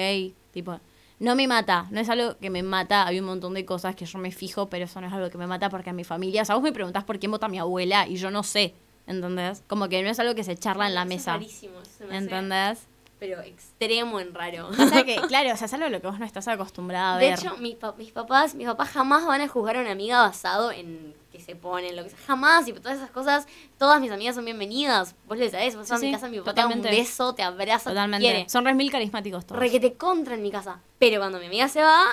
[0.52, 0.78] tipo,
[1.20, 1.86] no me mata.
[1.90, 3.06] No es algo que me mata.
[3.06, 5.38] Hay un montón de cosas que yo me fijo, pero eso no es algo que
[5.38, 6.42] me mata porque a mi familia.
[6.42, 8.74] O sea, vos me preguntás por quién vota mi abuela y yo no sé.
[9.06, 9.62] ¿Entendés?
[9.68, 11.32] Como que no es algo que se charla en la Eso es mesa.
[11.34, 12.86] rarísimo, eso se me hace- ¿Entendés?
[13.18, 14.68] pero extremo en raro.
[14.68, 17.14] O sea que, claro, o sea, es algo a lo que vos no estás acostumbrada
[17.14, 17.38] a De ver.
[17.38, 20.72] hecho, mis, pa- mis papás, mis papás jamás van a juzgar a una amiga basado
[20.72, 22.18] en que se ponen, lo que sea.
[22.26, 25.16] Jamás, y todas esas cosas, todas mis amigas son bienvenidas.
[25.26, 26.74] Vos le sabés, vos Sí, vas a mi sí, casa, mi papá te da un
[26.74, 26.96] totalmente.
[27.02, 28.24] beso, te abraza, te Totalmente.
[28.24, 28.48] quiere.
[28.48, 29.60] Son re mil carismáticos todos.
[29.60, 30.80] Re que te contra en mi casa.
[31.00, 32.04] Pero cuando mi amiga se va,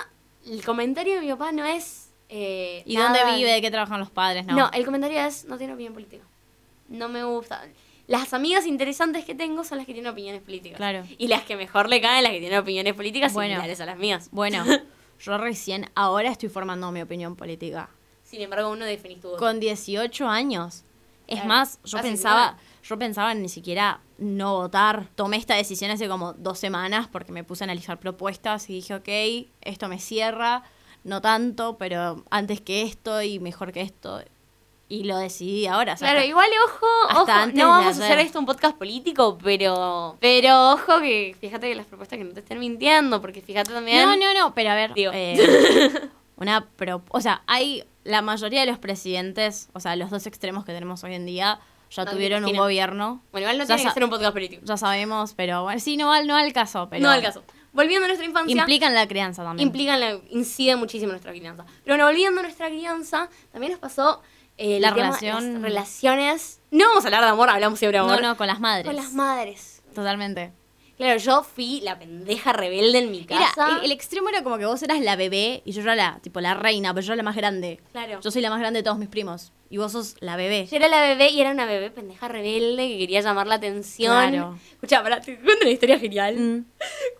[0.47, 2.09] el comentario de mi papá no es.
[2.29, 3.51] eh, ¿Y nada- dónde vive?
[3.51, 4.45] ¿De qué trabajan los padres?
[4.47, 4.55] No.
[4.55, 4.71] No.
[4.73, 6.23] el comentario es: no tiene opinión política.
[6.89, 7.63] No me gusta.
[8.07, 10.77] Las amigas interesantes que tengo son las que tienen opiniones políticas.
[10.77, 11.03] Claro.
[11.17, 13.53] Y las que mejor le caen, las que tienen opiniones políticas Bueno.
[13.53, 14.29] similares a las mías.
[14.31, 14.65] Bueno,
[15.19, 17.89] yo recién ahora estoy formando mi opinión política.
[18.31, 19.39] Sin embargo, uno definís tu voto.
[19.39, 20.85] Con 18 años.
[21.27, 25.09] Es Claro, más, yo pensaba, yo pensaba en ni siquiera no votar.
[25.15, 28.95] Tomé esta decisión hace como dos semanas porque me puse a analizar propuestas y dije,
[28.95, 30.63] ok, esto me cierra,
[31.03, 34.21] no tanto, pero antes que esto y mejor que esto.
[34.87, 35.93] Y lo decidí ahora.
[35.93, 36.87] o sea, Claro, hasta- igual ojo,
[37.21, 41.75] ojo, no vamos a hacer esto un podcast político, pero pero ojo que fíjate que
[41.75, 44.75] las propuestas que no te estén mintiendo, porque fíjate también No, no, no, pero a
[44.75, 50.09] ver, eh, una pro, o sea, hay la mayoría de los presidentes, o sea, los
[50.09, 51.59] dos extremos que tenemos hoy en día,
[51.89, 53.21] ya No, tuvieron un gobierno.
[53.31, 54.61] Bueno, igual no Ya tiene que ser un podcast político.
[54.65, 57.43] Ya sabemos, pero bueno, sí, no al, no al caso, pero no al caso.
[57.73, 59.67] Volviendo a nuestra infancia, implican la crianza también.
[59.67, 61.63] implican la, incide muchísimo en nuestra crianza.
[61.83, 64.21] Pero bueno, volviendo a nuestra crianza, también nos pasó
[64.57, 66.59] eh, La relación- las relaciones.
[66.71, 68.21] No vamos a hablar de amor, hablamos siempre de no, amor.
[68.23, 68.85] no, con las madres.
[68.87, 69.81] Con las madres.
[69.95, 70.51] Totalmente.
[71.01, 73.77] Claro, yo fui la pendeja rebelde en mi Era, casa.
[73.79, 76.39] el, el extremo era como que vos eras la bebé y yo era la, tipo,
[76.41, 77.79] la reina, pero yo era la más grande.
[77.91, 78.19] Claro.
[78.21, 79.51] Yo soy la más grande de todos mis primos.
[79.71, 80.67] Y vos sos la bebé.
[80.69, 84.11] Yo era la bebé y era una bebé pendeja rebelde que quería llamar la atención.
[84.31, 84.59] Claro.
[84.73, 86.35] Escucha, pará, te cuento una historia genial.
[86.35, 86.65] Mm.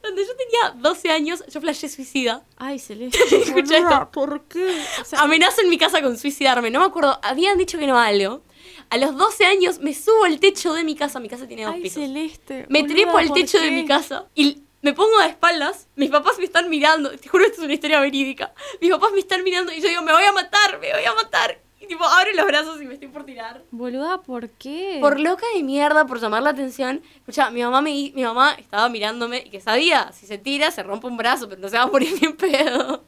[0.02, 2.44] Cuando yo tenía 12 años, yo flashé suicida.
[2.58, 3.18] Ay, Celeste.
[3.42, 4.10] Escucha esto.
[4.12, 4.78] ¿Por qué?
[5.02, 6.70] O sea, Amenaza en mi casa con suicidarme.
[6.70, 8.44] No me acuerdo, habían dicho que no algo.
[8.92, 11.22] A los 12 años me subo al techo de mi casa.
[11.22, 12.04] Mi casa tiene dos ay, pisos.
[12.04, 12.66] Celeste.
[12.68, 13.72] Me boluda, trepo al ¿por techo de qué?
[13.72, 15.88] mi casa y me pongo de espaldas.
[15.96, 17.10] Mis papás me están mirando.
[17.18, 18.54] Te juro, esto es una historia verídica.
[18.82, 21.14] Mis papás me están mirando y yo digo, me voy a matar, me voy a
[21.14, 21.58] matar.
[21.80, 23.64] Y tipo, abro los brazos y me estoy por tirar.
[23.72, 24.98] Boluda, ¿por qué?
[25.00, 27.02] Por loca de mierda, por llamar la atención.
[27.16, 30.84] Escucha, mi mamá, me, mi mamá estaba mirándome y que sabía, si se tira, se
[30.84, 33.06] rompe un brazo, pero no se va a morir ni en pedo.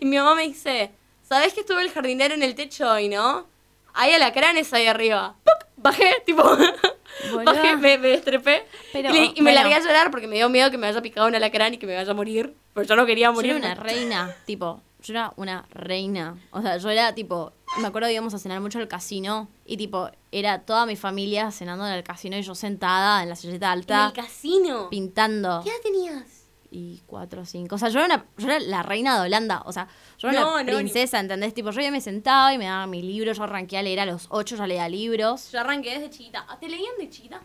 [0.00, 0.90] Y mi mamá me dice,
[1.22, 3.46] ¿sabes que estuvo el jardinero en el techo hoy, no?
[3.94, 5.36] Hay alacranes ahí arriba.
[5.44, 5.66] ¡Puc!
[5.76, 6.42] Bajé, tipo,
[7.44, 8.64] bajé, me, me destrepé.
[8.92, 9.60] Pero, y, le- y me bueno.
[9.60, 11.86] largué a llorar porque me dio miedo que me haya picado un alacrán y que
[11.86, 12.54] me vaya a morir.
[12.74, 13.50] Pero yo no quería Yo morir.
[13.52, 16.36] era una reina, tipo, yo era una reina.
[16.52, 19.76] O sea, yo era tipo, me acuerdo que íbamos a cenar mucho al casino y
[19.76, 23.66] tipo, era toda mi familia cenando en el casino y yo sentada en la silleta
[23.66, 24.88] En alta el casino.
[24.88, 25.62] pintando.
[25.64, 26.41] ¿Qué edad tenías?
[26.74, 27.74] Y cuatro o cinco.
[27.74, 29.62] O sea, yo era, una, yo era la reina de Holanda.
[29.66, 31.52] O sea, yo era No, una no, ni- princesa, ¿entendés?
[31.52, 33.30] Tipo, yo ya me sentaba y me daba mi libro.
[33.34, 35.52] Yo arranqué a leer a los ocho, ya leía libros.
[35.52, 36.46] Yo arranqué desde chiquita.
[36.58, 37.42] ¿Te leían de chiquita?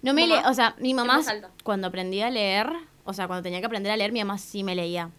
[0.00, 1.20] No me Mamá, le, o sea, mi mamá
[1.62, 2.72] cuando aprendí a leer,
[3.04, 5.10] o sea, cuando tenía que aprender a leer, mi mamá sí me leía.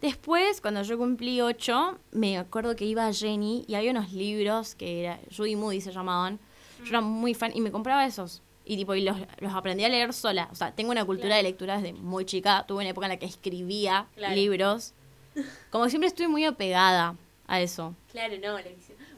[0.00, 4.74] Después, cuando yo cumplí ocho, me acuerdo que iba a Jenny y había unos libros
[4.74, 6.38] que era Judy Moody se llamaban.
[6.84, 8.42] Yo era muy fan y me compraba esos.
[8.70, 10.48] Y tipo, y los, los aprendí a leer sola.
[10.52, 12.64] O sea, tengo una cultura de lectura desde muy chica.
[12.68, 14.34] Tuve una época en la que escribía Claro.
[14.34, 14.92] libros.
[15.70, 17.94] Como siempre estuve muy apegada a eso.
[18.12, 18.64] Claro, no, la.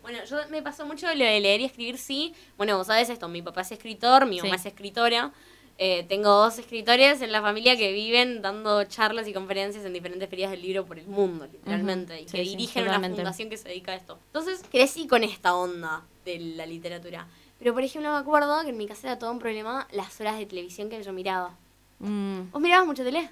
[0.02, 2.32] Bueno, yo me pasó mucho lo de leer y escribir, sí.
[2.56, 4.60] Bueno, vos sabés esto, mi papá es escritor, mi mamá Sí.
[4.60, 5.32] es escritora.
[5.78, 10.28] Eh, tengo dos escritores en la familia que viven dando charlas y conferencias en diferentes
[10.28, 13.56] ferias del libro por el mundo, literalmente, y Sí, que sí, dirigen una fundación que
[13.56, 14.18] se dedica a esto.
[14.26, 17.26] Entonces, crecí con esta onda de la literatura.
[17.60, 20.36] Pero, por ejemplo, me acuerdo que en mi casa era todo un problema las horas
[20.38, 21.54] de televisión que yo miraba.
[22.00, 22.50] Mm.
[22.50, 23.30] ¿Vos mirabas mucho tele?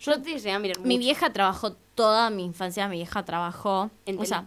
[0.00, 0.98] Yo te llegué a mirar Mi mucho.
[1.06, 3.90] vieja trabajó toda mi infancia, mi vieja trabajó.
[4.06, 4.26] ¿En o tele?
[4.28, 4.46] sea,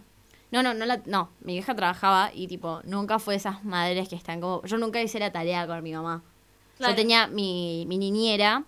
[0.50, 4.14] no, no, no, la, no, mi vieja trabajaba y tipo, nunca fue esas madres que
[4.16, 4.62] están como.
[4.64, 6.22] Yo nunca hice la tarea con mi mamá.
[6.76, 6.92] Claro.
[6.92, 8.62] Yo tenía mi, mi niñera,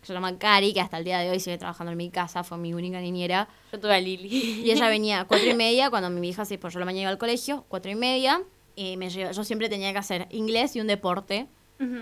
[0.00, 2.42] que se llama Cari, que hasta el día de hoy sigue trabajando en mi casa,
[2.44, 3.48] fue mi única niñera.
[3.72, 4.28] Yo tuve a Lili.
[4.64, 7.02] Y ella venía a cuatro y media cuando mi vieja se, pues yo la mañana
[7.02, 8.42] iba al colegio, cuatro y media.
[8.76, 11.48] Y me lleva, yo siempre tenía que hacer inglés y un deporte.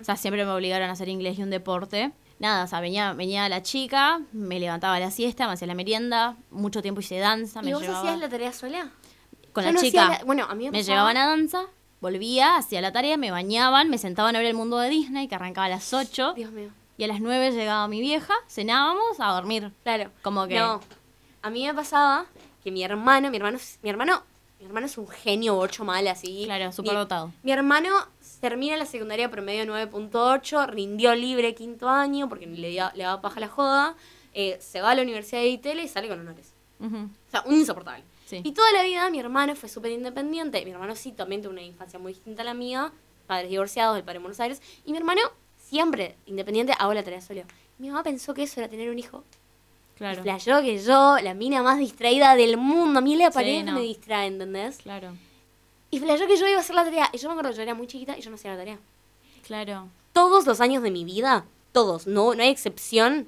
[0.00, 2.12] O sea, siempre me obligaron a hacer inglés y un deporte.
[2.38, 5.74] Nada, o sea, venía, venía la chica, me levantaba a la siesta, me hacía la
[5.74, 8.90] merienda, mucho tiempo hice danza, me ¿Y vos llevaba hacías la tarea sola?
[9.52, 10.08] con Yo la no chica.
[10.10, 11.62] la- bueno, a mí me me llevaban a danza,
[12.00, 15.34] volvía, hacía la tarea, me bañaban, me sentaban a ver el mundo de Disney, que
[15.36, 16.70] arrancaba a las 8, Dios mío.
[16.98, 19.72] y a las 9 llegaba mi vieja, cenábamos a dormir.
[19.84, 20.10] Claro.
[20.22, 20.80] Como que- No.
[21.42, 22.26] A mí me pasaba
[22.64, 24.22] que mi hermano, mi hermano, mi hermano,
[24.64, 26.42] mi hermano es un genio ocho mal así.
[26.46, 27.32] Claro, Mi- superdotado.
[27.42, 27.90] Mi, hermano
[28.40, 33.40] termina la secundaria promedio 9.8, rindió libre quinto año porque le, dio- le daba paja
[33.40, 33.94] la joda,
[34.32, 36.52] eh, se va a la Universidad de Itele y sale con honores.
[36.80, 36.96] Ujú.
[36.96, 38.04] O sea, un insoportable.
[38.26, 38.40] Sí.
[38.42, 40.64] Y toda la vida mi hermano fue súper independiente.
[40.64, 42.90] Mi hermano sí también tuvo una infancia muy distinta a la mía.
[43.26, 44.62] Padres divorciados, el padre en Buenos Aires.
[44.86, 45.20] Y mi hermano
[45.58, 47.42] siempre independiente, hago la tarea solo.
[47.78, 49.24] Mi mamá pensó que eso era tener un hijo.
[49.96, 50.20] Claro.
[50.20, 53.72] Y flasheó que yo, la mina más distraída del mundo, a mí la pared no.
[53.72, 54.78] me distrae, ¿entendés?
[54.78, 55.12] Claro,
[55.90, 57.08] Y flasheó que yo iba a hacer la tarea.
[57.12, 58.78] Y yo me acuerdo que yo era muy chiquita y yo no hacía la tarea.
[59.46, 59.88] claro.
[60.12, 63.26] Todos los años de mi vida, todos, no, no hay excepción,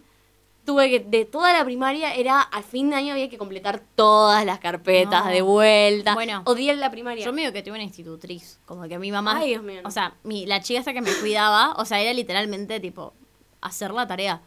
[0.65, 4.45] tuve que, de toda la primaria, era al fin de año había que completar todas
[4.45, 5.31] las carpetas No.
[5.33, 6.15] de vuelta.
[6.15, 7.25] Bueno, Odié la primaria.
[7.25, 10.15] Yo medio que tuve una institutriz, como que mi mamá, Ay, Dios mío, o sea,
[10.23, 13.13] mi, la chica hasta que me cuidaba, o sea, era literalmente tipo
[13.61, 14.41] hacer la tarea.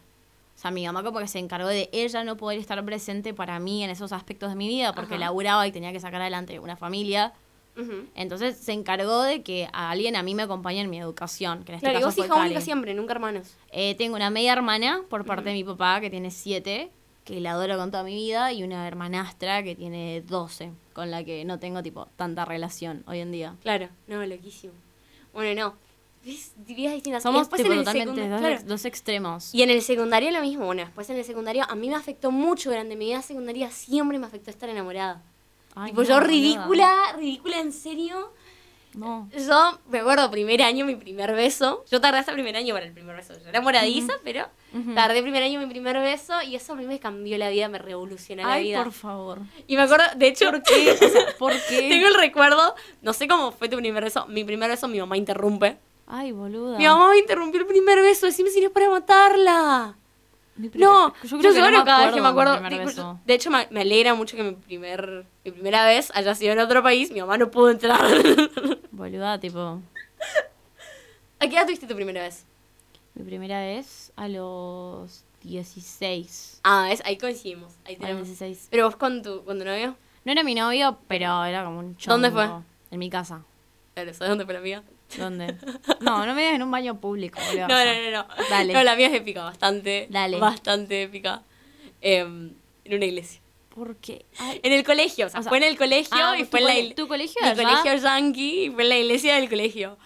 [0.60, 3.58] O sea, mi mamá como que se encargó de ella no poder estar presente para
[3.58, 5.20] mí en esos aspectos de mi vida porque Ajá.
[5.20, 7.32] laburaba y tenía que sacar adelante una familia.
[8.14, 11.72] Entonces se encargó de que a alguien a mí me acompañe en mi educación, que
[11.72, 13.54] en este Claro, y caso vos fue hija única siempre, nunca hermanos.
[13.72, 16.90] Eh, tengo una media hermana por parte de mi papá que tiene siete,
[17.24, 21.24] que la adoro con toda mi vida, y una hermanastra que tiene doce, con la
[21.24, 23.56] que no tengo tipo tanta relación hoy en día.
[23.62, 24.74] Claro, no, loquísimo.
[25.32, 25.89] Bueno, no.
[26.24, 26.52] ¿Ves?
[26.56, 27.22] Vidas distintas.
[27.22, 28.62] Somos después tipo, totalmente dos, claro.
[28.66, 29.54] dos extremos.
[29.54, 30.66] Y en el secundario lo mismo.
[30.66, 33.70] Bueno, después en el secundario a mí me afectó mucho durante mi vida secundaria.
[33.70, 35.22] Siempre me afectó estar enamorada.
[35.74, 38.32] Ay, tipo, no, yo ridícula, ridícula en serio.
[38.92, 39.30] No.
[39.46, 41.84] Yo me acuerdo, primer año, mi primer beso.
[41.90, 43.34] Yo tardé hasta primer año para el primer beso.
[43.40, 44.94] Yo era moradiza, pero Ujú.
[44.94, 47.78] tardé primer año mi primer beso y eso a mí me cambió la vida, me
[47.78, 48.82] revolucionó la Ay, vida.
[48.82, 49.38] por favor.
[49.68, 50.90] Y me acuerdo, de hecho, ¿Por qué?
[50.90, 51.88] O sea, ¿por qué?
[51.88, 54.26] tengo el recuerdo, no sé cómo fue tu primer beso.
[54.26, 55.78] Mi primer beso, mi mamá interrumpe.
[56.12, 56.76] Ay, boluda.
[56.76, 59.96] Mi mamá me interrumpió el primer beso, decime si no es para matarla.
[60.74, 62.60] No, yo yo, creo que no cada vez que me acuerdo
[63.24, 66.58] de hecho, me, me alegra mucho que mi, primer, mi primera vez haya sido en
[66.58, 67.10] otro país.
[67.12, 68.00] Mi mamá no pudo entrar.
[68.90, 69.80] Boluda, tipo.
[71.38, 72.44] ¿A qué edad tuviste tu primera vez?
[73.14, 76.60] Mi primera vez a los 16.
[76.64, 77.72] Ah, es, ahí coincidimos.
[77.84, 78.26] Ahí A los tenemos.
[78.26, 78.68] 16.
[78.70, 81.96] Pero vos con tu, con tu novio, No era mi novio, pero era como un
[81.96, 82.14] chongo.
[82.14, 82.48] ¿Dónde fue?
[82.90, 83.44] En mi casa.
[83.94, 84.82] ¿sabes dónde fue la mía?
[85.18, 85.56] ¿Dónde?
[86.00, 87.38] No, no me digas en un baño público.
[87.56, 88.26] No, no, no, no.
[88.48, 88.72] Dale.
[88.72, 90.06] No, la mía es épica, bastante.
[90.10, 90.38] Dale.
[90.38, 91.42] Bastante épica.
[92.00, 92.52] Em,
[92.84, 93.40] en una iglesia.
[93.74, 94.24] ¿Por qué?
[94.38, 96.50] Ay, En el colegio, o sea, O sea, fue en el colegio ah, y ¿tu
[96.50, 96.96] fue en la iglesia.
[96.96, 99.96] tu colegio Mi colegio yankee y fue en la iglesia del colegio.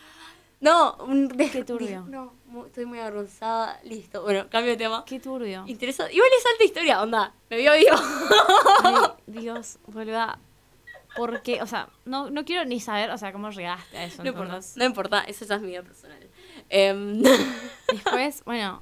[0.61, 2.05] No, un Qué turbio.
[2.09, 2.33] No,
[2.67, 3.81] estoy muy avergonzada.
[3.85, 4.23] Listo.
[4.23, 5.05] Bueno, cambio de tema.
[5.07, 5.65] qué turbio.
[5.67, 6.11] Interesa.
[6.13, 7.33] Igual es alta historia, onda.
[7.51, 7.97] Me vio vivo.
[8.85, 8.95] Ay,
[9.27, 10.39] Dios, boluda.
[11.17, 11.63] ¿Por qué?
[11.63, 14.23] O sea, no, no quiero ni saber, o sea, cómo llegaste a eso.
[14.23, 16.19] No importa, no importa, eso ya es mi vida personal.
[16.69, 17.23] Em,
[17.93, 18.81] Después, bueno,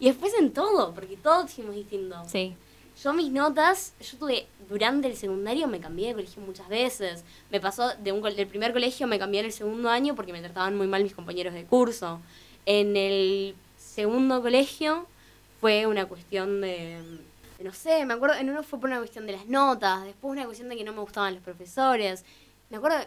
[0.00, 2.22] y después en todo, porque todos hicimos distinto.
[2.26, 2.56] sí.
[3.02, 7.24] Yo mis notas, yo tuve, durante el secundario me cambié de colegio muchas veces.
[7.50, 10.40] Me pasó de un, del primer colegio, me cambié en el segundo año porque me
[10.40, 12.22] trataban muy mal mis compañeros de curso.
[12.64, 15.06] En el segundo colegio
[15.60, 16.98] fue una cuestión de,
[17.58, 20.32] de no sé, me acuerdo, en uno fue por una cuestión de las notas, después
[20.32, 22.24] una cuestión de que no me gustaban los profesores.
[22.70, 22.98] Me acuerdo,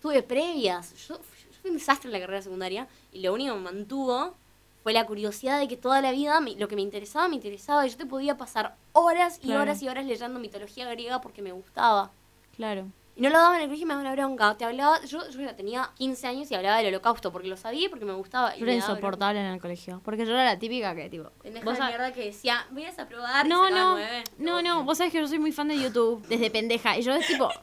[0.00, 0.94] tuve previas.
[1.06, 1.22] Yo, yo
[1.60, 4.34] fui un desastre en la carrera secundaria y lo único que me mantuvo
[4.82, 7.86] fue la curiosidad de que toda la vida me- lo que me interesaba, me interesaba.
[7.86, 9.62] Y yo te podía pasar horas y Claro.
[9.62, 12.10] horas y horas leyendo mitología griega porque me gustaba.
[12.56, 12.86] Claro.
[13.20, 14.56] Y no lo daba en el colegio y me daba una bronca.
[14.56, 17.84] Te hablaba, yo, yo ya tenía 15 años y hablaba del holocausto porque lo sabía
[17.84, 18.56] y porque me gustaba.
[18.56, 20.00] Yo era insoportable en el colegio.
[20.02, 21.24] Porque yo era la típica que, tipo.
[21.24, 24.24] Vos de sab- mierda que decía, voy a desaprobar y No, no, nueve.
[24.38, 26.96] no, no, vos sabés que yo soy muy fan de YouTube desde pendeja.
[26.96, 27.46] Y yo es tipo,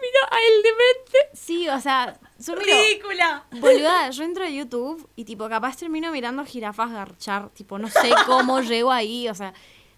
[0.00, 1.18] Mira a el demente.
[1.32, 3.44] sí, o sea, ¡Ridícula!
[3.52, 8.10] boluda, yo entro a YouTube y tipo, capaz termino mirando jirafas garchar, tipo, no sé
[8.26, 9.54] cómo llego ahí, o sea,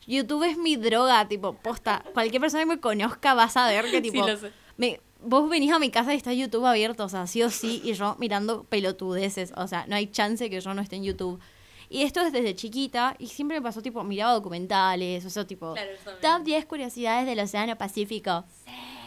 [0.09, 4.01] YouTube es mi droga, tipo, posta, cualquier persona que me conozca va a saber que
[4.03, 4.51] tipo, lo sé.
[4.77, 7.83] me, vos venís a mi casa y está YouTube abierto, o sea, sí o sí,
[7.85, 11.39] y yo mirando pelotudeces, o sea, no hay chance que yo no esté en YouTube.
[11.91, 15.75] Y esto es desde chiquita y siempre me pasó, tipo, miraba documentales, o sea, tipo,
[15.75, 15.91] Claro,
[16.21, 18.45] top 10 curiosidades del Océano Pacífico.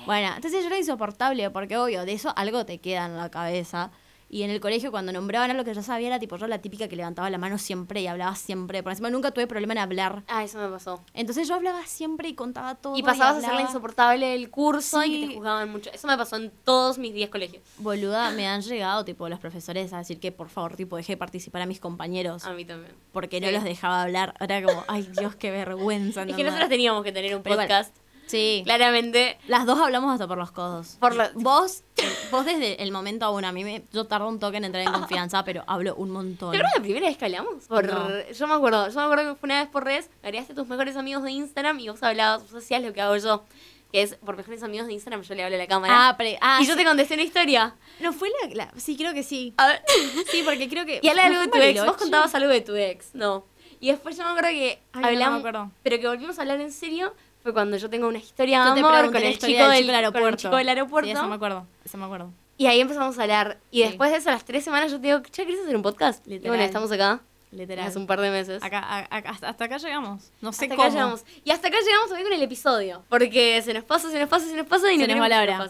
[0.05, 3.91] Bueno, entonces yo era insoportable porque, obvio, de eso algo te queda en la cabeza.
[4.33, 6.87] Y en el colegio, cuando nombraban algo que yo sabía, era tipo yo la típica
[6.87, 8.81] que levantaba la mano siempre y hablaba siempre.
[8.81, 10.23] Por encima, nunca tuve problema en hablar.
[10.29, 11.03] Ah, eso me pasó.
[11.13, 12.95] Entonces yo hablaba siempre y contaba todo.
[12.95, 15.91] Y pasabas a ser la insoportable del curso y que te juzgaban mucho.
[15.91, 17.61] Eso me pasó en todos mis 10 colegios.
[17.77, 21.17] Boluda, me han llegado, tipo, los profesores a decir que, por favor, tipo, dejé de
[21.17, 22.45] participar a mis compañeros.
[22.45, 22.93] A mí también.
[23.11, 24.33] Porque no los dejaba hablar.
[24.39, 26.23] Era como, ay, Dios, qué vergüenza.
[26.23, 27.93] Es que nosotros teníamos que tener un Pero podcast.
[28.31, 28.61] Sí.
[28.65, 29.37] Claramente.
[29.47, 30.97] Las dos hablamos hasta por los codos.
[30.99, 31.83] Por lo- Vos,
[32.31, 34.91] vos desde el momento aún, a mí me, yo tardo un toque en entrar en
[34.93, 36.51] confianza, pero hablo un montón.
[36.51, 37.65] ¿Te acuerdas la primera vez que hablamos?
[37.65, 38.07] Por, No.
[38.31, 40.67] Yo me acuerdo, yo me acuerdo que fue una vez por redes, agregaste a tus
[40.67, 43.43] mejores amigos de Instagram y vos hablabas, vos hacías lo que hago yo.
[43.91, 46.07] Que es, por mejores amigos de Instagram, yo le hablo a la cámara.
[46.09, 47.75] Ah, pre- ah, y yo te contesté una historia.
[47.99, 49.53] No fue la, la- Sí, creo que sí.
[49.57, 49.83] A ver.
[50.31, 51.01] Sí, porque creo que.
[51.03, 51.85] y habla ¿no algo de tu ex.
[51.85, 53.13] Vos contabas algo de tu ex.
[53.13, 53.45] No.
[53.81, 55.39] Y después yo me acuerdo que Ay, no, no me hablamos.
[55.39, 55.71] acuerdo.
[55.83, 58.79] pero que volvimos a hablar en serio fue cuando yo tengo una historia Yo de
[58.81, 60.37] amor con el, chico del del, chico del con el aeropuerto.
[60.37, 61.07] chico del aeropuerto.
[61.09, 61.67] Sí, eso me acuerdo.
[61.83, 62.31] Eso me acuerdo.
[62.57, 63.57] Y ahí empezamos a hablar.
[63.71, 63.87] Y Sí.
[63.87, 66.25] después de eso, a las tres semanas, yo te digo, che, ¿querés hacer un podcast?
[66.27, 66.49] Literal.
[66.51, 67.21] bueno, estamos acá.
[67.51, 67.85] Literal.
[67.87, 68.63] Hace un par de meses.
[68.63, 70.31] Acá, a- a- hasta, acá llegamos.
[70.41, 70.83] No sé hasta cómo.
[70.87, 71.25] acá llegamos.
[71.43, 73.03] Y hasta acá llegamos también con el episodio.
[73.09, 75.29] Porque se nos pasa, se nos pasa, se nos pasa y Se no nos va
[75.29, 75.69] la hora.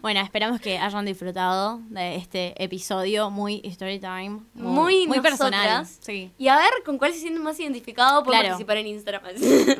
[0.00, 4.40] Bueno, esperamos que hayan disfrutado de este episodio muy story time.
[4.54, 5.80] Muy muy personal.
[5.80, 5.98] nosotras.
[6.00, 6.30] Sí.
[6.38, 8.48] Y a ver con cuál se sienten más identificados por Claro.
[8.48, 9.22] participar en Instagram.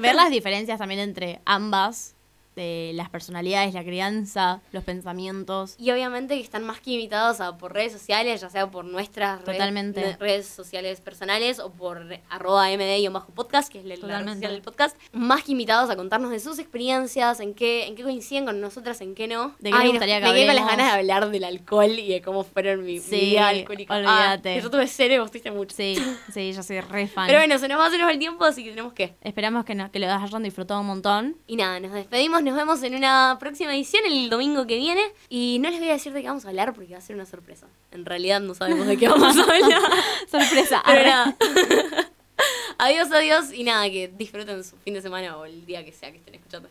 [0.00, 2.16] Ver las diferencias también entre ambas,
[2.59, 5.75] de las personalidades, la crianza, los pensamientos.
[5.79, 9.40] Y obviamente que están más que invitados a por redes sociales, ya sea por nuestras
[9.42, 10.01] redes- Totalmente.
[10.01, 14.97] ne- redes sociales personales o por arroba md-podcast, que es la, red social del podcast,
[15.12, 19.01] más que invitados a contarnos de sus experiencias, en qué, en qué coinciden con nosotras,
[19.01, 19.55] en qué no.
[19.59, 21.90] ¿De qué les Ay, gustaría que me quedé con las ganas de hablar del alcohol
[21.99, 23.94] y de cómo fueron mi, mi Sí, vida alcohólica.
[23.94, 24.55] Ah, olvídate.
[24.57, 25.75] que yo tuve cero y vos tuviste mucho.
[25.77, 25.97] Sí,
[26.33, 27.27] sí, yo soy re fan.
[27.27, 29.14] Pero bueno, se nos va a hacer el tiempo, así que tenemos que.
[29.21, 31.37] Esperamos que, no- que lo hayan disfrutado un montón.
[31.47, 35.02] Y nada, nos despedimos, nos vemos en una próxima edición el domingo que viene.
[35.28, 37.14] Y no les voy a decir de qué vamos a hablar porque va a ser
[37.14, 37.66] una sorpresa.
[37.90, 39.82] En realidad no sabemos de qué vamos a hablar.
[40.30, 40.82] Sorpresa.
[40.87, 41.37] Pero nada.
[42.78, 43.52] adiós, adiós.
[43.52, 46.37] Y nada, que disfruten su fin de semana o el día que sea que estén
[46.37, 46.66] escuchando.